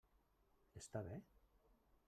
[0.81, 1.21] Està bé?